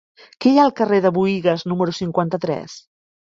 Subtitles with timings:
[0.43, 2.81] Què hi ha al carrer de Buïgas número cinquanta-tres?